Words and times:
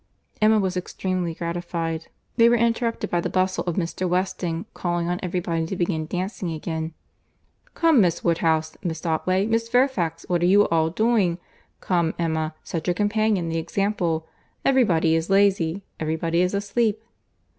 Emma 0.41 0.57
was 0.59 0.75
extremely 0.75 1.35
gratified.—They 1.35 2.49
were 2.49 2.55
interrupted 2.55 3.11
by 3.11 3.21
the 3.21 3.29
bustle 3.29 3.63
of 3.65 3.75
Mr. 3.75 4.09
Weston 4.09 4.65
calling 4.73 5.07
on 5.07 5.19
every 5.21 5.39
body 5.41 5.67
to 5.67 5.75
begin 5.75 6.07
dancing 6.07 6.51
again. 6.53 6.95
"Come 7.75 8.01
Miss 8.01 8.23
Woodhouse, 8.23 8.75
Miss 8.83 9.05
Otway, 9.05 9.45
Miss 9.45 9.69
Fairfax, 9.69 10.25
what 10.27 10.41
are 10.41 10.47
you 10.47 10.67
all 10.69 10.89
doing?—Come 10.89 12.15
Emma, 12.17 12.55
set 12.63 12.87
your 12.87 12.95
companions 12.95 13.53
the 13.53 13.59
example. 13.59 14.27
Every 14.65 14.83
body 14.83 15.13
is 15.13 15.29
lazy! 15.29 15.83
Every 15.99 16.15
body 16.15 16.41
is 16.41 16.55
asleep!" 16.55 17.03